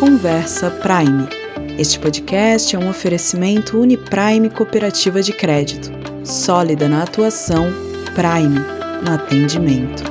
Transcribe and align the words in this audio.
Conversa 0.00 0.70
Prime. 0.70 1.28
Este 1.78 1.98
podcast 1.98 2.74
é 2.74 2.78
um 2.78 2.88
oferecimento 2.88 3.78
Uniprime 3.78 4.48
Cooperativa 4.48 5.20
de 5.20 5.30
Crédito, 5.30 5.90
sólida 6.24 6.88
na 6.88 7.02
atuação, 7.02 7.66
Prime 8.14 8.60
no 9.04 9.12
atendimento. 9.12 10.02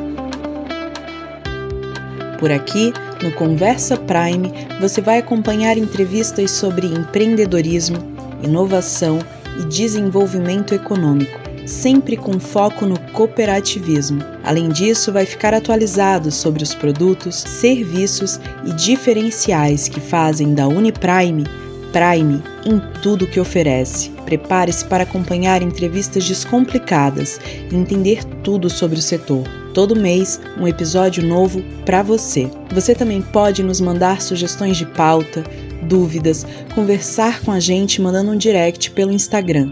Por 2.37 2.51
aqui, 2.51 2.93
no 3.23 3.31
Conversa 3.31 3.97
Prime, 3.97 4.53
você 4.79 5.01
vai 5.01 5.17
acompanhar 5.17 5.75
entrevistas 5.75 6.51
sobre 6.51 6.85
empreendedorismo, 6.85 7.97
inovação 8.43 9.17
e 9.59 9.65
desenvolvimento 9.65 10.75
econômico 10.75 11.48
sempre 11.69 12.17
com 12.17 12.39
foco 12.39 12.85
no 12.85 12.99
cooperativismo. 13.11 14.21
Além 14.43 14.69
disso, 14.69 15.13
vai 15.13 15.25
ficar 15.25 15.53
atualizado 15.53 16.31
sobre 16.31 16.63
os 16.63 16.73
produtos, 16.73 17.35
serviços 17.35 18.39
e 18.65 18.73
diferenciais 18.73 19.87
que 19.87 19.99
fazem 19.99 20.53
da 20.53 20.67
Uniprime 20.67 21.45
Prime 21.91 22.43
em 22.65 22.79
tudo 23.01 23.25
que 23.25 23.39
oferece. 23.39 24.11
Prepare-se 24.25 24.85
para 24.85 25.03
acompanhar 25.03 25.61
entrevistas 25.61 26.27
descomplicadas 26.27 27.39
e 27.71 27.75
entender 27.75 28.23
tudo 28.43 28.69
sobre 28.69 28.99
o 28.99 29.01
setor. 29.01 29.43
Todo 29.73 29.95
mês, 29.95 30.39
um 30.59 30.67
episódio 30.67 31.25
novo 31.25 31.63
para 31.85 32.03
você. 32.03 32.49
Você 32.73 32.93
também 32.93 33.21
pode 33.21 33.63
nos 33.63 33.81
mandar 33.81 34.21
sugestões 34.21 34.77
de 34.77 34.85
pauta, 34.85 35.43
dúvidas, 35.83 36.45
conversar 36.75 37.41
com 37.41 37.51
a 37.51 37.59
gente 37.59 38.01
mandando 38.01 38.31
um 38.31 38.37
direct 38.37 38.91
pelo 38.91 39.11
Instagram 39.11 39.71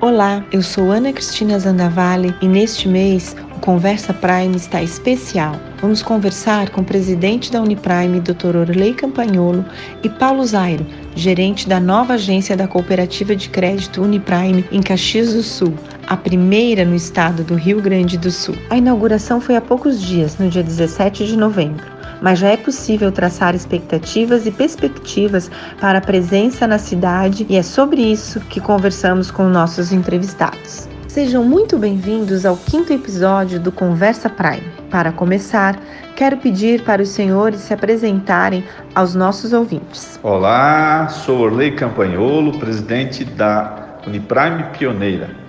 Olá, 0.00 0.44
eu 0.50 0.62
sou 0.62 0.90
Ana 0.90 1.12
Cristina 1.12 1.58
Zandavalli 1.58 2.34
e 2.42 2.48
neste 2.48 2.88
mês 2.88 3.36
o 3.54 3.60
Conversa 3.60 4.12
Prime 4.12 4.56
está 4.56 4.82
especial. 4.82 5.54
Vamos 5.80 6.02
conversar 6.02 6.70
com 6.70 6.80
o 6.80 6.84
presidente 6.84 7.52
da 7.52 7.62
Uniprime, 7.62 8.18
Dr. 8.18 8.56
Orley 8.56 8.94
Campagnolo, 8.94 9.64
e 10.02 10.08
Paulo 10.08 10.44
Zairo, 10.44 10.84
gerente 11.14 11.68
da 11.68 11.78
nova 11.78 12.14
agência 12.14 12.56
da 12.56 12.66
Cooperativa 12.66 13.36
de 13.36 13.48
Crédito 13.48 14.02
Uniprime 14.02 14.64
em 14.72 14.82
Caxias 14.82 15.34
do 15.34 15.42
Sul, 15.42 15.74
a 16.12 16.16
primeira 16.16 16.84
no 16.84 16.94
estado 16.94 17.42
do 17.42 17.54
Rio 17.54 17.80
Grande 17.80 18.18
do 18.18 18.30
Sul. 18.30 18.54
A 18.68 18.76
inauguração 18.76 19.40
foi 19.40 19.56
há 19.56 19.62
poucos 19.62 19.98
dias, 19.98 20.36
no 20.36 20.50
dia 20.50 20.62
17 20.62 21.26
de 21.26 21.38
novembro, 21.38 21.86
mas 22.20 22.38
já 22.38 22.48
é 22.48 22.56
possível 22.58 23.10
traçar 23.10 23.54
expectativas 23.54 24.44
e 24.44 24.50
perspectivas 24.50 25.50
para 25.80 25.96
a 25.96 26.02
presença 26.02 26.66
na 26.66 26.76
cidade 26.76 27.46
e 27.48 27.56
é 27.56 27.62
sobre 27.62 28.02
isso 28.02 28.40
que 28.40 28.60
conversamos 28.60 29.30
com 29.30 29.44
nossos 29.44 29.90
entrevistados. 29.90 30.86
Sejam 31.08 31.44
muito 31.44 31.78
bem-vindos 31.78 32.44
ao 32.44 32.58
quinto 32.58 32.92
episódio 32.92 33.58
do 33.58 33.72
Conversa 33.72 34.28
Prime. 34.28 34.70
Para 34.90 35.12
começar, 35.12 35.80
quero 36.14 36.36
pedir 36.36 36.84
para 36.84 37.00
os 37.00 37.08
senhores 37.08 37.60
se 37.60 37.72
apresentarem 37.72 38.62
aos 38.94 39.14
nossos 39.14 39.54
ouvintes. 39.54 40.20
Olá, 40.22 41.08
sou 41.08 41.38
Orley 41.40 41.72
Campanholo, 41.72 42.58
presidente 42.58 43.24
da 43.24 43.96
Uniprime 44.06 44.64
Pioneira. 44.76 45.41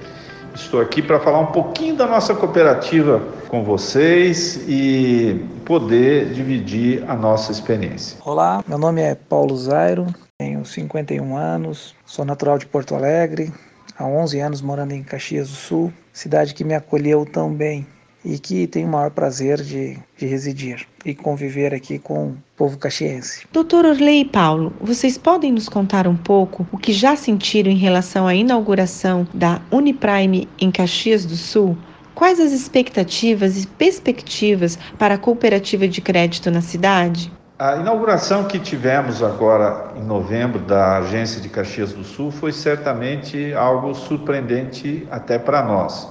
Estou 0.55 0.79
aqui 0.79 1.01
para 1.01 1.19
falar 1.19 1.39
um 1.39 1.51
pouquinho 1.51 1.95
da 1.95 2.05
nossa 2.05 2.35
cooperativa 2.35 3.19
com 3.49 3.63
vocês 3.63 4.63
e 4.67 5.43
poder 5.65 6.31
dividir 6.31 7.03
a 7.09 7.15
nossa 7.15 7.51
experiência. 7.51 8.19
Olá, 8.23 8.63
meu 8.67 8.77
nome 8.77 9.01
é 9.01 9.15
Paulo 9.15 9.57
Zairo, 9.57 10.05
tenho 10.37 10.63
51 10.63 11.35
anos, 11.35 11.95
sou 12.05 12.23
natural 12.23 12.59
de 12.59 12.67
Porto 12.67 12.93
Alegre, 12.93 13.51
há 13.97 14.05
11 14.05 14.39
anos 14.39 14.61
morando 14.61 14.91
em 14.91 15.03
Caxias 15.03 15.49
do 15.49 15.55
Sul, 15.55 15.93
cidade 16.11 16.53
que 16.53 16.63
me 16.63 16.75
acolheu 16.75 17.25
tão 17.25 17.51
bem 17.51 17.87
e 18.25 18.39
que 18.39 18.67
tenho 18.67 18.87
o 18.87 18.91
maior 18.91 19.11
prazer 19.11 19.61
de, 19.61 19.97
de 20.17 20.25
residir 20.25 20.85
e 21.05 21.13
conviver 21.13 21.73
aqui 21.73 21.99
com 21.99 22.27
o 22.27 22.37
povo 22.55 22.77
caxiense. 22.77 23.45
Doutor 23.51 23.85
Orley 23.85 24.21
e 24.21 24.25
Paulo, 24.25 24.73
vocês 24.79 25.17
podem 25.17 25.51
nos 25.51 25.67
contar 25.67 26.07
um 26.07 26.15
pouco 26.15 26.65
o 26.71 26.77
que 26.77 26.93
já 26.93 27.15
sentiram 27.15 27.71
em 27.71 27.77
relação 27.77 28.27
à 28.27 28.33
inauguração 28.33 29.27
da 29.33 29.61
Uniprime 29.71 30.47
em 30.59 30.71
Caxias 30.71 31.25
do 31.25 31.35
Sul? 31.35 31.77
Quais 32.15 32.39
as 32.39 32.51
expectativas 32.51 33.63
e 33.63 33.67
perspectivas 33.67 34.77
para 34.97 35.15
a 35.15 35.17
cooperativa 35.17 35.87
de 35.87 35.99
crédito 35.99 36.51
na 36.51 36.61
cidade? 36.61 37.31
A 37.57 37.77
inauguração 37.77 38.45
que 38.45 38.59
tivemos 38.59 39.23
agora 39.23 39.93
em 39.95 40.03
novembro 40.03 40.59
da 40.59 40.97
agência 40.97 41.39
de 41.39 41.49
Caxias 41.49 41.93
do 41.93 42.03
Sul 42.03 42.31
foi 42.31 42.51
certamente 42.51 43.53
algo 43.53 43.93
surpreendente 43.93 45.07
até 45.09 45.39
para 45.39 45.63
nós. 45.63 46.09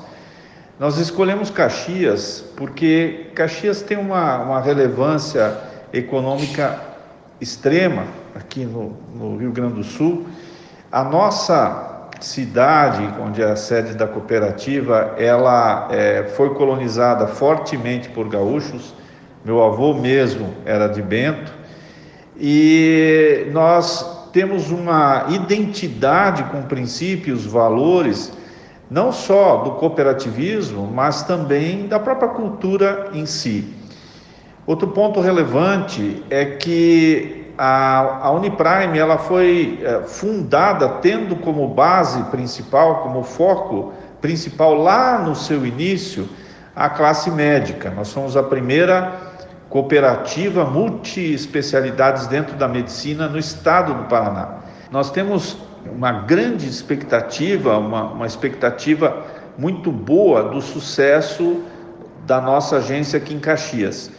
Nós 0.83 0.99
escolhemos 0.99 1.49
Caxias 1.49 2.45
porque 2.57 3.31
Caxias 3.37 3.83
tem 3.83 3.97
uma, 3.97 4.39
uma 4.39 4.61
relevância 4.61 5.57
econômica 5.93 6.77
extrema 7.41 8.03
aqui 8.35 8.65
no, 8.65 8.97
no, 9.15 9.37
Rio 9.37 9.53
Grande 9.53 9.75
do 9.75 9.85
Sul. 9.85 10.27
A 10.91 11.05
nossa 11.05 12.09
cidade, 12.19 13.09
onde 13.25 13.41
é 13.41 13.53
a 13.53 13.55
sede 13.55 13.95
da 13.95 14.09
cooperativa, 14.09 15.15
ela 15.17 15.87
é, 15.93 16.25
foi 16.35 16.53
colonizada 16.53 17.29
fortemente 17.29 18.09
por 18.09 18.29
gaúchos. 18.29 18.93
Meu 19.45 19.63
avô 19.63 19.95
mesmo 19.95 20.53
era 20.65 20.89
de 20.89 21.01
Bento 21.01 21.53
e 22.37 23.47
nós 23.53 24.27
temos 24.33 24.73
uma 24.73 25.27
identidade 25.29 26.43
com 26.51 26.63
princípios, 26.63 27.47
valores 27.47 28.33
não 28.93 29.11
só 29.11 29.57
do 29.59 29.71
cooperativismo, 29.73 30.87
mas 30.87 31.23
também 31.23 31.89
da 31.89 31.99
própria 31.99 32.29
cultura 32.29 33.09
em 33.15 33.25
si. 33.25 33.75
Outro 34.67 34.89
ponto 34.89 35.19
relevante 35.19 36.23
é 36.29 36.45
que 36.45 37.51
a, 37.57 38.27
a 38.27 38.31
Uniprime 38.33 38.99
ela 38.99 39.17
foi 39.17 39.81
é, 39.83 40.03
fundada 40.03 40.89
tendo 41.01 41.37
como 41.37 41.67
base 41.69 42.23
principal, 42.25 43.03
como 43.03 43.23
foco 43.23 43.95
principal 44.21 44.75
lá 44.75 45.19
no 45.19 45.35
seu 45.35 45.67
início, 45.67 46.29
a 46.77 46.91
classe 46.91 47.31
médica. 47.31 47.91
Nós 47.91 48.09
somos 48.09 48.37
a 48.37 48.43
primeira 48.43 49.15
cooperativa 49.71 50.67
multi-especialidades 50.67 52.27
dentro 52.27 52.57
da 52.57 52.69
medicina 52.69 53.27
no 53.27 53.39
estado 53.39 53.95
do 53.95 54.05
Paraná. 54.05 54.59
Nós 54.91 55.11
temos 55.11 55.57
uma 55.91 56.13
grande 56.13 56.69
expectativa, 56.69 57.79
uma, 57.79 58.05
uma 58.05 58.27
expectativa 58.27 59.25
muito 59.59 59.91
boa 59.91 60.45
do 60.45 60.61
sucesso 60.61 61.63
da 62.27 62.41
nossa 62.41 62.77
agência 62.77 63.17
aqui 63.19 63.35
em 63.35 63.41
Caxias. 63.41 64.11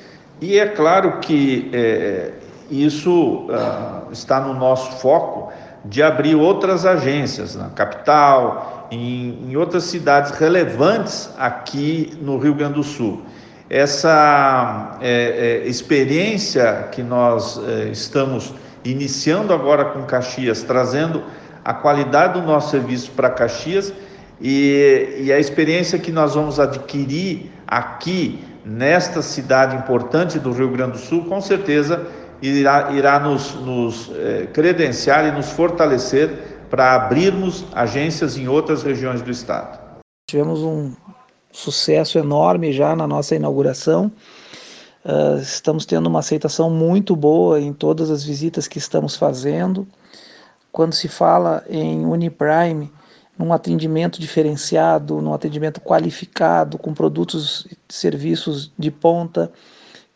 E 0.42 0.60
é 0.60 0.68
claro 0.68 1.20
que 1.20 1.70
é, 1.74 2.32
isso 2.70 3.48
uh, 3.48 4.12
está 4.12 4.40
no 4.40 4.54
nosso 4.54 5.00
foco 5.00 5.52
de 5.86 6.02
abrir 6.02 6.36
outras 6.36 6.86
agências 6.86 7.56
na 7.56 7.70
capital, 7.70 8.88
em, 8.92 9.50
em, 9.50 9.56
outras 9.56 9.84
cidades 9.84 10.32
relevantes 10.32 11.30
aqui 11.38 12.18
no 12.22 12.38
Rio 12.38 12.54
Grande 12.54 12.76
do 12.76 12.84
Sul. 12.84 13.22
Essa 13.70 14.98
é, 15.02 15.62
é, 15.64 15.68
experiência 15.68 16.90
que 16.92 17.02
nós 17.02 17.60
é, 17.68 17.90
estamos 17.90 18.54
iniciando 18.84 19.54
agora 19.54 19.86
com 19.86 20.04
Caxias, 20.04 20.64
trazendo 20.64 21.24
a 21.64 21.74
qualidade 21.74 22.34
do 22.34 22.46
nosso 22.46 22.72
serviço 22.72 23.12
para 23.12 23.30
Caxias 23.30 23.94
e, 24.42 25.22
e, 25.22 25.32
a 25.32 25.40
experiência 25.40 25.98
que 25.98 26.12
nós 26.12 26.36
vamos 26.36 26.60
adquirir 26.60 27.52
aqui 27.66 28.44
nesta 28.66 29.22
cidade 29.22 29.76
importante 29.76 30.40
do 30.40 30.52
Rio 30.52 30.70
Grande 30.70 30.94
do 30.94 30.98
Sul, 30.98 31.26
com 31.26 31.40
certeza 31.40 32.06
irá, 32.42 32.92
irá 32.92 33.20
nos, 33.20 33.54
nos 33.56 34.12
eh, 34.14 34.48
credenciar 34.54 35.26
e 35.28 35.32
nos 35.32 35.52
fortalecer 35.52 36.30
para 36.70 36.96
abrirmos 36.96 37.66
agências 37.74 38.38
em 38.38 38.48
outras 38.48 38.84
regiões 38.84 39.22
do 39.22 39.32
estado. 39.32 39.80
Tivemos 40.30 40.62
um 40.62 40.94
sucesso 41.52 42.18
enorme 42.18 42.74
já 42.74 42.96
na 42.96 43.08
nossa 43.08 43.36
inauguração. 43.36 44.12
Uh, 45.06 45.38
estamos 45.42 45.86
tendo 45.86 46.08
uma 46.08 46.20
aceitação 46.20 46.70
muito 46.70 47.16
boa 47.16 47.60
em 47.60 47.74
todas 47.74 48.10
as 48.10 48.24
visitas 48.24 48.68
que 48.68 48.78
estamos 48.78 49.18
fazendo 49.18 49.86
quando 50.74 50.94
se 50.94 51.08
fala 51.08 51.64
em 51.70 52.04
Uniprime, 52.04 52.92
num 53.38 53.54
atendimento 53.54 54.20
diferenciado, 54.20 55.22
num 55.22 55.34
atendimento 55.34 55.80
qualificado, 55.80 56.80
com 56.80 56.96
produtos 56.96 57.68
e 57.72 57.78
serviços 57.88 58.72
de 58.78 58.90
ponta 58.90 59.52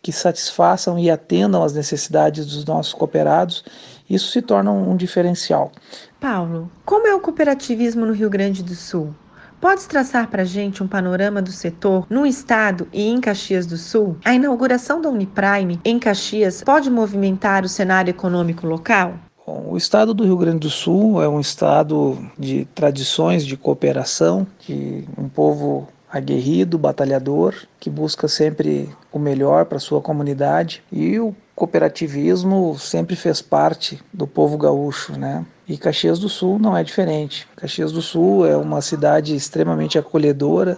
que 0.01 0.11
satisfaçam 0.11 0.97
e 0.97 1.11
atendam 1.11 1.63
às 1.63 1.73
necessidades 1.73 2.47
dos 2.47 2.65
nossos 2.65 2.91
cooperados, 2.91 3.63
isso 4.09 4.31
se 4.31 4.41
torna 4.41 4.71
um 4.71 4.95
diferencial. 4.95 5.71
Paulo, 6.19 6.71
como 6.83 7.07
é 7.07 7.13
o 7.13 7.19
cooperativismo 7.19 8.05
no 8.05 8.13
Rio 8.13 8.29
Grande 8.29 8.63
do 8.63 8.73
Sul? 8.73 9.13
Podes 9.61 9.85
traçar 9.85 10.27
para 10.27 10.41
a 10.41 10.45
gente 10.45 10.81
um 10.81 10.87
panorama 10.87 11.41
do 11.41 11.51
setor 11.51 12.07
no 12.09 12.25
estado 12.25 12.87
e 12.91 13.07
em 13.07 13.19
Caxias 13.19 13.65
do 13.65 13.77
Sul? 13.77 14.17
A 14.25 14.33
inauguração 14.33 15.01
da 15.01 15.09
Uniprime 15.09 15.79
em 15.85 15.99
Caxias 15.99 16.63
pode 16.63 16.89
movimentar 16.89 17.63
o 17.63 17.69
cenário 17.69 18.09
econômico 18.09 18.65
local? 18.65 19.19
Bom, 19.47 19.63
O 19.69 19.77
estado 19.77 20.13
do 20.13 20.25
Rio 20.25 20.35
Grande 20.35 20.59
do 20.59 20.69
Sul 20.69 21.23
é 21.23 21.29
um 21.29 21.39
estado 21.39 22.17
de 22.37 22.65
tradições 22.75 23.45
de 23.45 23.55
cooperação, 23.55 24.45
de 24.67 25.05
um 25.17 25.29
povo 25.29 25.87
aguerrido, 26.11 26.77
batalhador, 26.77 27.55
que 27.79 27.89
busca 27.89 28.27
sempre 28.27 28.89
o 29.09 29.17
melhor 29.17 29.63
para 29.63 29.79
sua 29.79 30.01
comunidade 30.01 30.83
e 30.91 31.17
o 31.17 31.33
cooperativismo 31.55 32.77
sempre 32.77 33.15
fez 33.15 33.41
parte 33.41 34.01
do 34.13 34.27
povo 34.27 34.57
gaúcho, 34.57 35.17
né? 35.17 35.45
E 35.65 35.77
Caxias 35.77 36.19
do 36.19 36.27
Sul 36.27 36.59
não 36.59 36.75
é 36.75 36.83
diferente. 36.83 37.47
Caxias 37.55 37.93
do 37.93 38.01
Sul 38.01 38.45
é 38.45 38.57
uma 38.57 38.81
cidade 38.81 39.33
extremamente 39.33 39.97
acolhedora, 39.97 40.77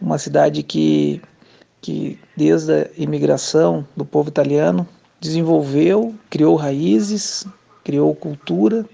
uma 0.00 0.18
cidade 0.18 0.62
que 0.62 1.20
que 1.80 2.18
desde 2.36 2.72
a 2.72 2.88
imigração 2.96 3.84
do 3.96 4.04
povo 4.04 4.28
italiano 4.28 4.86
desenvolveu, 5.20 6.14
criou 6.28 6.56
raízes, 6.56 7.44
criou 7.88 8.14
cultura 8.14 8.84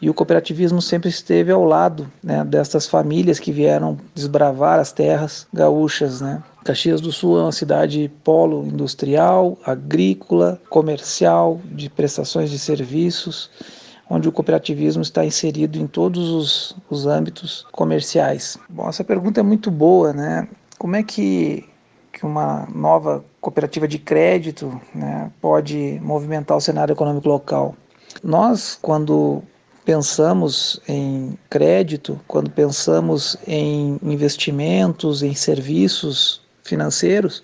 e 0.00 0.08
o 0.08 0.14
cooperativismo 0.14 0.80
sempre 0.80 1.10
esteve 1.10 1.52
ao 1.52 1.64
lado 1.64 2.10
né, 2.24 2.42
dessas 2.46 2.86
famílias 2.86 3.38
que 3.38 3.52
vieram 3.52 3.98
desbravar 4.14 4.78
as 4.78 4.90
terras 4.90 5.46
gaúchas. 5.52 6.22
Né. 6.22 6.42
Caxias 6.64 7.02
do 7.02 7.12
Sul 7.12 7.38
é 7.38 7.42
uma 7.42 7.52
cidade 7.52 8.10
polo 8.24 8.66
industrial, 8.66 9.58
agrícola, 9.66 10.58
comercial, 10.70 11.60
de 11.66 11.90
prestações 11.90 12.50
de 12.50 12.58
serviços, 12.58 13.50
onde 14.08 14.26
o 14.26 14.32
cooperativismo 14.32 15.02
está 15.02 15.22
inserido 15.22 15.78
em 15.78 15.86
todos 15.86 16.30
os, 16.30 16.76
os 16.88 17.06
âmbitos 17.06 17.66
comerciais. 17.70 18.56
Bom, 18.70 18.88
essa 18.88 19.04
pergunta 19.04 19.40
é 19.40 19.42
muito 19.42 19.70
boa, 19.70 20.14
né? 20.14 20.48
Como 20.78 20.96
é 20.96 21.02
que 21.02 21.68
que 22.16 22.24
uma 22.24 22.66
nova 22.74 23.22
cooperativa 23.42 23.86
de 23.86 23.98
crédito 23.98 24.80
né, 24.94 25.30
pode 25.38 26.00
movimentar 26.02 26.56
o 26.56 26.60
cenário 26.62 26.94
econômico 26.94 27.28
local. 27.28 27.76
Nós, 28.22 28.78
quando 28.80 29.42
pensamos 29.84 30.80
em 30.88 31.38
crédito, 31.48 32.18
quando 32.26 32.50
pensamos 32.50 33.36
em 33.46 33.98
investimentos, 34.02 35.22
em 35.22 35.34
serviços 35.34 36.40
financeiros, 36.64 37.42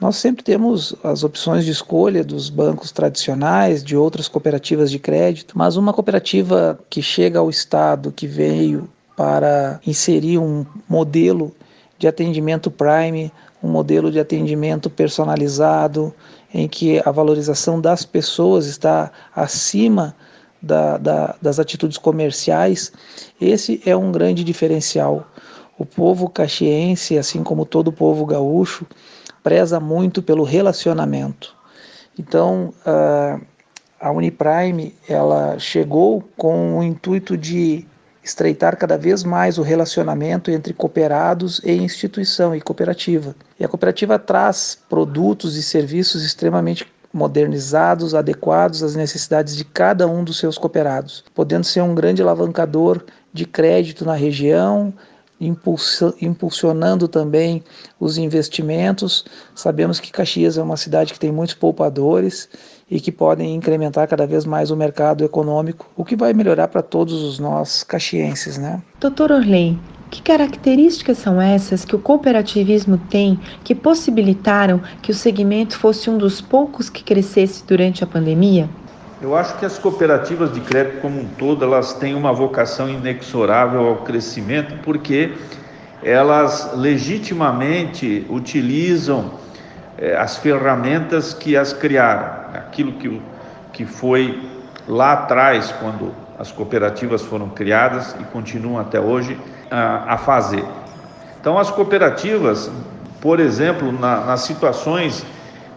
nós 0.00 0.16
sempre 0.16 0.44
temos 0.44 0.94
as 1.02 1.24
opções 1.24 1.64
de 1.64 1.72
escolha 1.72 2.22
dos 2.22 2.48
bancos 2.48 2.92
tradicionais, 2.92 3.82
de 3.82 3.96
outras 3.96 4.28
cooperativas 4.28 4.90
de 4.90 4.98
crédito, 4.98 5.58
mas 5.58 5.76
uma 5.76 5.92
cooperativa 5.92 6.78
que 6.88 7.02
chega 7.02 7.40
ao 7.40 7.50
Estado, 7.50 8.12
que 8.12 8.26
veio 8.26 8.88
para 9.16 9.80
inserir 9.84 10.38
um 10.38 10.64
modelo 10.88 11.52
de 11.98 12.06
atendimento 12.06 12.70
prime, 12.70 13.32
um 13.62 13.68
modelo 13.68 14.10
de 14.10 14.20
atendimento 14.20 14.88
personalizado, 14.88 16.14
em 16.52 16.68
que 16.68 17.00
a 17.04 17.10
valorização 17.10 17.80
das 17.80 18.04
pessoas 18.04 18.66
está 18.66 19.10
acima 19.34 20.14
da, 20.60 20.96
da, 20.98 21.36
das 21.40 21.58
atitudes 21.58 21.98
comerciais, 21.98 22.92
esse 23.40 23.80
é 23.84 23.96
um 23.96 24.10
grande 24.10 24.42
diferencial. 24.42 25.26
O 25.78 25.84
povo 25.84 26.28
caxiense, 26.28 27.16
assim 27.16 27.42
como 27.42 27.64
todo 27.64 27.88
o 27.88 27.92
povo 27.92 28.26
gaúcho, 28.26 28.86
preza 29.42 29.78
muito 29.78 30.22
pelo 30.22 30.42
relacionamento. 30.42 31.56
Então, 32.18 32.74
a 34.00 34.10
Uniprime 34.10 34.94
ela 35.08 35.58
chegou 35.58 36.22
com 36.36 36.78
o 36.78 36.82
intuito 36.82 37.36
de 37.36 37.86
estreitar 38.28 38.76
cada 38.76 38.96
vez 38.98 39.24
mais 39.24 39.58
o 39.58 39.62
relacionamento 39.62 40.50
entre 40.50 40.74
cooperados 40.74 41.60
e 41.64 41.72
instituição 41.72 42.54
e 42.54 42.60
cooperativa. 42.60 43.34
E 43.58 43.64
a 43.64 43.68
cooperativa 43.68 44.18
traz 44.18 44.78
produtos 44.88 45.56
e 45.56 45.62
serviços 45.62 46.22
extremamente 46.22 46.86
modernizados, 47.12 48.14
adequados 48.14 48.82
às 48.82 48.94
necessidades 48.94 49.56
de 49.56 49.64
cada 49.64 50.06
um 50.06 50.22
dos 50.22 50.38
seus 50.38 50.58
cooperados, 50.58 51.24
podendo 51.34 51.64
ser 51.64 51.80
um 51.80 51.94
grande 51.94 52.20
alavancador 52.20 53.02
de 53.32 53.46
crédito 53.46 54.04
na 54.04 54.14
região, 54.14 54.92
impulsionando 56.20 57.08
também 57.08 57.64
os 57.98 58.18
investimentos. 58.18 59.24
Sabemos 59.54 60.00
que 60.00 60.12
Caxias 60.12 60.58
é 60.58 60.62
uma 60.62 60.76
cidade 60.76 61.14
que 61.14 61.20
tem 61.20 61.32
muitos 61.32 61.54
poupadores 61.54 62.48
e 62.90 63.00
que 63.00 63.12
podem 63.12 63.54
incrementar 63.54 64.08
cada 64.08 64.26
vez 64.26 64.44
mais 64.44 64.70
o 64.70 64.76
mercado 64.76 65.24
econômico, 65.24 65.86
o 65.96 66.04
que 66.04 66.16
vai 66.16 66.32
melhorar 66.32 66.68
para 66.68 66.82
todos 66.82 67.22
os 67.22 67.38
nós 67.38 67.82
caxienses, 67.82 68.56
né? 68.56 68.80
Doutor 68.98 69.30
Orley, 69.30 69.78
que 70.10 70.22
características 70.22 71.18
são 71.18 71.40
essas 71.40 71.84
que 71.84 71.94
o 71.94 71.98
cooperativismo 71.98 72.98
tem 73.10 73.38
que 73.62 73.74
possibilitaram 73.74 74.80
que 75.02 75.10
o 75.10 75.14
segmento 75.14 75.76
fosse 75.76 76.08
um 76.08 76.16
dos 76.16 76.40
poucos 76.40 76.88
que 76.88 77.04
crescesse 77.04 77.64
durante 77.66 78.02
a 78.02 78.06
pandemia? 78.06 78.68
Eu 79.20 79.36
acho 79.36 79.58
que 79.58 79.66
as 79.66 79.78
cooperativas 79.78 80.52
de 80.52 80.60
crédito 80.60 81.00
como 81.00 81.20
um 81.20 81.26
todo, 81.26 81.64
elas 81.64 81.92
têm 81.94 82.14
uma 82.14 82.32
vocação 82.32 82.88
inexorável 82.88 83.86
ao 83.86 83.96
crescimento, 83.96 84.76
porque 84.82 85.32
elas 86.02 86.70
legitimamente 86.76 88.24
utilizam 88.30 89.32
eh, 89.98 90.16
as 90.16 90.36
ferramentas 90.36 91.34
que 91.34 91.56
as 91.56 91.72
criaram, 91.72 92.37
aquilo 92.54 92.92
que, 92.92 93.20
que 93.72 93.84
foi 93.84 94.40
lá 94.86 95.12
atrás, 95.12 95.72
quando 95.80 96.12
as 96.38 96.52
cooperativas 96.52 97.22
foram 97.22 97.48
criadas 97.48 98.14
e 98.20 98.24
continuam 98.24 98.78
até 98.78 99.00
hoje 99.00 99.38
a, 99.70 100.14
a 100.14 100.18
fazer. 100.18 100.64
Então, 101.40 101.58
as 101.58 101.70
cooperativas, 101.70 102.70
por 103.20 103.40
exemplo, 103.40 103.92
na, 103.92 104.20
nas 104.24 104.40
situações 104.40 105.24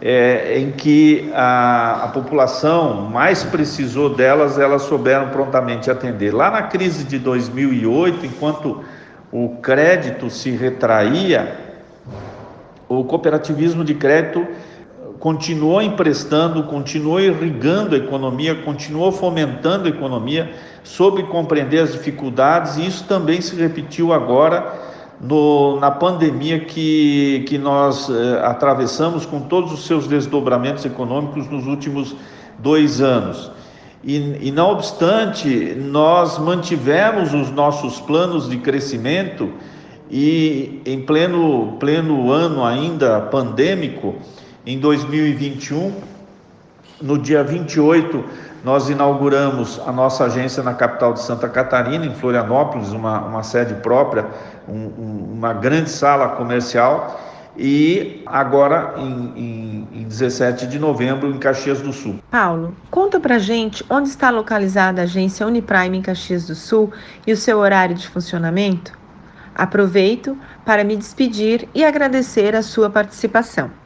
é, 0.00 0.58
em 0.58 0.72
que 0.72 1.30
a, 1.32 2.04
a, 2.04 2.08
população 2.08 3.02
mais 3.02 3.44
precisou 3.44 4.14
delas, 4.14 4.58
elas 4.58 4.82
souberam 4.82 5.28
prontamente 5.28 5.90
atender. 5.90 6.34
Lá 6.34 6.50
na 6.50 6.62
crise 6.62 7.04
de 7.04 7.18
2008, 7.18 8.26
enquanto 8.26 8.82
o 9.30 9.56
crédito 9.62 10.28
se 10.28 10.50
retraía, 10.50 11.56
o 12.88 13.04
cooperativismo 13.04 13.84
de 13.84 13.94
crédito 13.94 14.46
continuou 15.22 15.80
emprestando, 15.80 16.64
continuou 16.64 17.20
irrigando 17.20 17.94
a 17.94 17.98
economia, 17.98 18.56
continuou 18.56 19.12
fomentando 19.12 19.86
a 19.86 19.88
economia, 19.88 20.52
soube 20.82 21.22
compreender 21.22 21.78
as 21.78 21.92
dificuldades, 21.92 22.76
e 22.76 22.84
isso 22.84 23.04
também 23.04 23.40
se 23.40 23.54
repetiu 23.54 24.12
agora 24.12 24.74
no, 25.20 25.78
na 25.78 25.92
pandemia 25.92 26.58
que, 26.58 27.44
que 27.46 27.56
nós 27.56 28.10
eh, 28.10 28.40
atravessamos 28.42 29.24
com 29.24 29.42
todos 29.42 29.72
os 29.72 29.86
seus 29.86 30.08
desdobramentos 30.08 30.84
econômicos 30.84 31.48
nos 31.48 31.68
últimos 31.68 32.16
dois 32.58 33.00
anos. 33.00 33.48
E, 34.02 34.48
e 34.48 34.50
não 34.50 34.72
obstante, 34.72 35.76
nós 35.76 36.36
mantivemos 36.36 37.32
os 37.32 37.48
nossos 37.48 38.00
planos 38.00 38.50
de 38.50 38.56
crescimento 38.56 39.52
e 40.10 40.82
em 40.84 41.00
pleno, 41.00 41.76
pleno 41.78 42.32
ano 42.32 42.64
ainda 42.64 43.20
pandêmico, 43.20 44.16
em 44.64 44.78
2021, 44.78 45.92
no 47.00 47.18
dia 47.18 47.42
28, 47.42 48.24
nós 48.62 48.88
inauguramos 48.88 49.80
a 49.84 49.90
nossa 49.90 50.24
agência 50.24 50.62
na 50.62 50.72
capital 50.72 51.12
de 51.12 51.20
Santa 51.20 51.48
Catarina, 51.48 52.06
em 52.06 52.14
Florianópolis, 52.14 52.92
uma, 52.92 53.20
uma 53.20 53.42
sede 53.42 53.74
própria, 53.74 54.26
um, 54.68 54.74
um, 54.74 55.32
uma 55.32 55.52
grande 55.52 55.90
sala 55.90 56.28
comercial, 56.28 57.20
e 57.56 58.22
agora 58.24 58.94
em, 58.98 59.32
em, 59.36 59.88
em 60.00 60.04
17 60.04 60.66
de 60.68 60.78
novembro 60.78 61.28
em 61.28 61.38
Caxias 61.38 61.80
do 61.80 61.92
Sul. 61.92 62.20
Paulo, 62.30 62.74
conta 62.88 63.18
pra 63.18 63.38
gente 63.38 63.84
onde 63.90 64.08
está 64.08 64.30
localizada 64.30 65.00
a 65.00 65.04
agência 65.04 65.46
Uniprime 65.46 65.98
em 65.98 66.02
Caxias 66.02 66.46
do 66.46 66.54
Sul 66.54 66.92
e 67.26 67.32
o 67.32 67.36
seu 67.36 67.58
horário 67.58 67.96
de 67.96 68.08
funcionamento? 68.08 68.92
Aproveito 69.54 70.38
para 70.64 70.84
me 70.84 70.96
despedir 70.96 71.68
e 71.74 71.84
agradecer 71.84 72.54
a 72.54 72.62
sua 72.62 72.88
participação. 72.88 73.81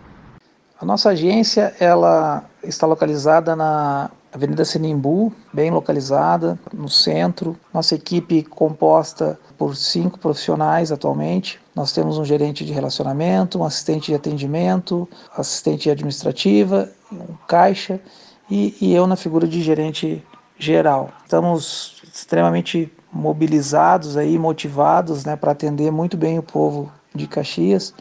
A 0.79 0.85
nossa 0.85 1.11
agência 1.11 1.75
ela 1.81 2.45
está 2.63 2.87
localizada 2.87 3.57
na 3.57 4.11
Avenida 4.31 4.63
Sinimbu, 4.63 5.33
bem 5.51 5.71
localizada, 5.71 6.59
no 6.71 6.87
centro. 6.87 7.57
Nossa 7.73 7.95
equipe 7.95 8.43
composta 8.43 9.41
por 9.57 9.75
cinco 9.75 10.19
profissionais 10.19 10.93
atualmente. 10.93 11.59
Nós 11.75 11.93
temos 11.93 12.19
um 12.19 12.25
gerente 12.27 12.63
de 12.63 12.75
relacionamento, 12.75 13.59
um 13.59 13.65
assistente 13.65 14.09
de 14.09 14.15
atendimento, 14.15 15.09
assistente 15.35 15.89
administrativa, 15.89 16.91
um 17.11 17.35
caixa 17.49 17.99
e, 18.51 18.77
e 18.79 18.95
eu 18.95 19.07
na 19.07 19.17
figura 19.17 19.49
de 19.49 19.63
gerente 19.63 20.23
geral. 20.59 21.11
Estamos 21.23 22.03
extremamente 22.13 22.93
mobilizados 23.11 24.15
aí, 24.19 24.39
motivados, 24.39 25.25
né, 25.25 25.37
para 25.37 25.53
atender 25.53 25.91
muito 25.91 26.19
bem 26.19 26.39
o 26.39 26.43
povo 26.43 26.93
de 27.15 27.27
Caxias 27.27 27.95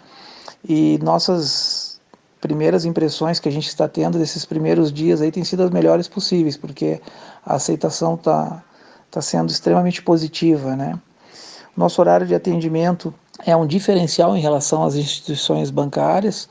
e 0.68 1.00
nossas 1.02 1.85
primeiras 2.42 2.86
impressões 2.86 3.40
que 3.40 3.50
a 3.50 3.52
gente 3.52 3.68
está 3.68 3.88
tendo 3.88 4.20
desses 4.20 4.46
primeiros 4.46 4.92
dias 4.92 5.22
aí 5.22 5.32
têm 5.32 5.44
sido 5.44 5.64
as 5.64 5.70
melhores 5.70 6.08
possíveis, 6.08 6.58
porque 6.58 7.02
a 7.46 7.56
aceitação 7.56 8.16
está 8.16 8.64
tá 9.10 9.22
sendo 9.22 9.50
extremamente 9.50 10.02
positiva, 10.02 10.76
né? 10.76 11.00
Nosso 11.76 12.02
horário 12.02 12.26
de 12.26 12.36
atendimento 12.36 13.14
é 13.46 13.56
um 13.56 13.68
diferencial 13.68 14.36
em 14.36 14.40
relação 14.40 14.84
às 14.84 14.96
instituições 14.96 15.70
bancárias, 15.70 16.48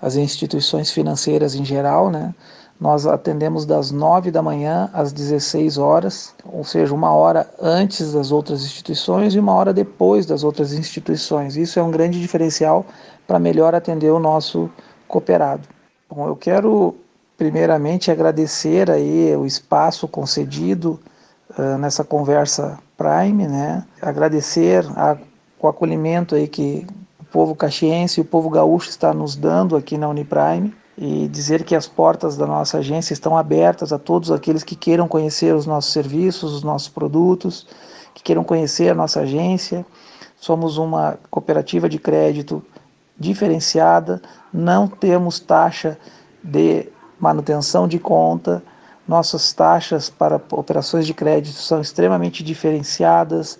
às 0.00 0.16
instituições 0.16 0.90
financeiras 0.90 1.54
em 1.54 1.64
geral, 1.64 2.10
né? 2.10 2.34
Nós 2.80 3.06
atendemos 3.06 3.66
das 3.66 3.90
9 3.90 4.30
da 4.30 4.40
manhã 4.40 4.88
às 4.92 5.12
16 5.12 5.78
horas, 5.78 6.32
ou 6.44 6.62
seja, 6.62 6.94
uma 6.94 7.12
hora 7.12 7.50
antes 7.60 8.12
das 8.12 8.30
outras 8.30 8.62
instituições 8.62 9.34
e 9.34 9.38
uma 9.38 9.52
hora 9.52 9.74
depois 9.74 10.26
das 10.26 10.44
outras 10.44 10.72
instituições. 10.72 11.56
Isso 11.56 11.80
é 11.80 11.82
um 11.82 11.90
grande 11.90 12.20
diferencial 12.20 12.86
para 13.26 13.38
melhor 13.40 13.74
atender 13.74 14.12
o 14.12 14.20
nosso 14.20 14.70
cooperado. 15.08 15.66
Bom, 16.08 16.28
eu 16.28 16.36
quero 16.36 16.94
primeiramente 17.36 18.10
agradecer 18.10 18.90
aí 18.90 19.34
o 19.34 19.46
espaço 19.46 20.06
concedido 20.06 21.00
uh, 21.58 21.78
nessa 21.78 22.04
conversa 22.04 22.78
Prime, 22.96 23.46
né? 23.46 23.84
Agradecer 24.02 24.84
a, 24.96 25.16
o 25.60 25.68
acolhimento 25.68 26.34
aí 26.34 26.48
que 26.48 26.86
o 27.20 27.24
povo 27.24 27.54
caxiense 27.54 28.20
e 28.20 28.22
o 28.22 28.24
povo 28.24 28.50
gaúcho 28.50 28.88
está 28.88 29.14
nos 29.14 29.36
dando 29.36 29.76
aqui 29.76 29.96
na 29.96 30.08
Uniprime 30.08 30.74
e 30.96 31.28
dizer 31.28 31.62
que 31.62 31.76
as 31.76 31.86
portas 31.86 32.36
da 32.36 32.44
nossa 32.44 32.78
agência 32.78 33.12
estão 33.12 33.36
abertas 33.38 33.92
a 33.92 33.98
todos 33.98 34.32
aqueles 34.32 34.64
que 34.64 34.74
queiram 34.74 35.06
conhecer 35.06 35.54
os 35.54 35.64
nossos 35.64 35.92
serviços, 35.92 36.52
os 36.52 36.64
nossos 36.64 36.88
produtos, 36.88 37.68
que 38.14 38.22
queiram 38.22 38.42
conhecer 38.42 38.90
a 38.90 38.94
nossa 38.94 39.20
agência. 39.20 39.86
Somos 40.40 40.76
uma 40.76 41.16
cooperativa 41.30 41.88
de 41.88 42.00
crédito 42.00 42.60
diferenciada, 43.18 44.22
não 44.52 44.86
temos 44.86 45.40
taxa 45.40 45.98
de 46.42 46.88
manutenção 47.18 47.88
de 47.88 47.98
conta, 47.98 48.62
nossas 49.08 49.52
taxas 49.54 50.10
para 50.10 50.40
operações 50.52 51.06
de 51.06 51.14
crédito 51.14 51.56
são 51.56 51.80
extremamente 51.80 52.44
diferenciadas. 52.44 53.58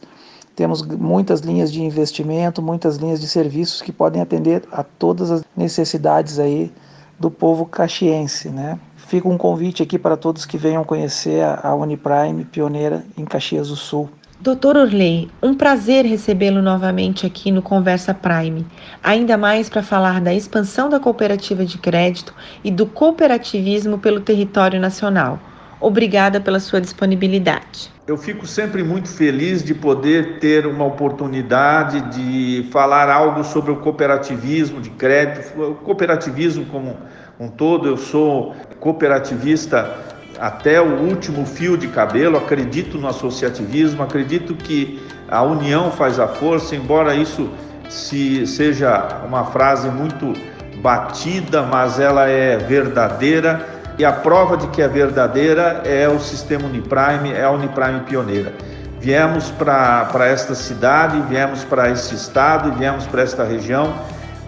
Temos 0.55 0.83
muitas 0.83 1.41
linhas 1.41 1.73
de 1.73 1.83
investimento, 1.83 2.61
muitas 2.61 2.97
linhas 2.97 3.19
de 3.19 3.27
serviços 3.27 3.81
que 3.81 3.91
podem 3.91 4.21
atender 4.21 4.63
a 4.71 4.83
todas 4.83 5.31
as 5.31 5.43
necessidades 5.57 6.39
aí 6.39 6.71
do 7.19 7.31
povo 7.31 7.65
caxiense, 7.65 8.51
né? 8.51 8.79
Fica 8.97 9.27
um 9.27 9.39
convite 9.39 9.83
aqui 9.83 9.99
para 9.99 10.19
todos 10.19 10.45
que 10.45 10.59
venham 10.59 10.85
conhecer 10.85 11.43
a 11.43 11.75
Uniprime, 11.75 12.45
pioneira 12.45 13.07
em 13.17 13.25
Caxias 13.25 13.69
do 13.69 13.77
Sul. 13.77 14.11
Doutor 14.41 14.77
Orley, 14.77 15.29
um 15.43 15.53
prazer 15.53 16.05
recebê-lo 16.05 16.63
novamente 16.63 17.27
aqui 17.27 17.51
no 17.51 17.61
Conversa 17.61 18.15
Prime, 18.15 18.65
ainda 19.03 19.37
mais 19.37 19.69
para 19.69 19.83
falar 19.83 20.21
da 20.21 20.33
expansão 20.33 20.89
da 20.89 21.01
cooperativa 21.01 21.65
de 21.65 21.77
crédito 21.77 22.33
e 22.63 22.71
do 22.71 22.87
cooperativismo 22.87 23.99
pelo 23.99 24.21
território 24.21 24.79
nacional. 24.79 25.41
Obrigada 25.81 26.41
pela 26.41 26.61
sua 26.61 26.81
disponibilidade. 26.81 27.91
Eu 28.07 28.17
fico 28.17 28.47
sempre 28.47 28.85
muito 28.85 29.09
feliz 29.09 29.61
de 29.65 29.75
poder 29.75 30.39
ter 30.39 30.69
uma 30.69 30.85
oportunidade 30.85 32.01
de 32.03 32.69
falar 32.71 33.11
algo 33.11 33.43
sobre 33.43 33.73
o 33.73 33.77
cooperativismo 33.79 34.81
de 34.81 34.91
crédito, 34.91 35.61
o 35.61 35.75
cooperativismo 35.75 36.65
como 36.67 36.97
um 37.41 37.49
todo. 37.49 37.89
Eu 37.89 37.97
sou 37.97 38.55
cooperativista 38.79 40.08
até 40.41 40.81
o 40.81 41.01
último 41.01 41.45
fio 41.45 41.77
de 41.77 41.89
cabelo, 41.89 42.37
acredito 42.37 42.99
no 42.99 43.09
associativismo, 43.09 44.03
acredito 44.03 44.55
que 44.55 45.03
a 45.29 45.43
união 45.43 45.91
faz 45.91 46.19
a 46.19 46.29
força, 46.29 46.75
embora 46.75 47.15
isso 47.15 47.51
se 47.89 48.47
seja 48.47 49.23
uma 49.27 49.45
frase 49.45 49.89
muito 49.89 50.33
batida, 50.81 51.63
mas 51.63 51.99
ela 51.99 52.29
é 52.29 52.57
verdadeira 52.57 53.67
e 53.99 54.05
a 54.05 54.13
prova 54.13 54.57
de 54.57 54.69
que 54.69 54.81
é 54.81 54.87
verdadeira 54.87 55.83
é 55.85 56.09
o 56.09 56.21
sistema 56.21 56.67
Uniprime, 56.67 57.33
é 57.33 57.43
a 57.43 57.51
Uniprime 57.51 58.01
pioneira. 58.01 58.53
Viemos 59.01 59.51
para 59.51 60.27
esta 60.27 60.55
cidade, 60.55 61.21
viemos 61.29 61.65
para 61.65 61.91
esse 61.91 62.15
estado, 62.15 62.73
viemos 62.73 63.07
para 63.07 63.23
esta 63.23 63.45
região 63.45 63.95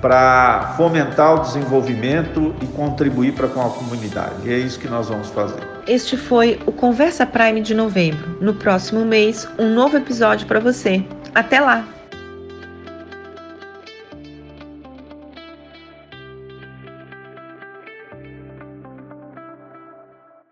para 0.01 0.75
fomentar 0.77 1.35
o 1.35 1.39
desenvolvimento 1.41 2.55
e 2.61 2.67
contribuir 2.67 3.33
para 3.33 3.49
com 3.49 3.61
a 3.61 3.71
comunidade. 3.71 4.35
E 4.45 4.53
é 4.53 4.57
isso 4.57 4.79
que 4.79 4.89
nós 4.89 5.09
vamos 5.09 5.29
fazer. 5.29 5.70
Este 5.87 6.17
foi 6.17 6.59
o 6.67 6.73
Conversa 6.73 7.27
Prime 7.27 7.61
de 7.61 7.75
novembro. 7.75 8.39
No 8.41 8.55
próximo 8.55 9.05
mês, 9.05 9.49
um 9.59 9.75
novo 9.75 9.97
episódio 9.97 10.47
para 10.47 10.61
você. 10.61 11.05
Até 11.35 11.61
lá! 11.61 12.00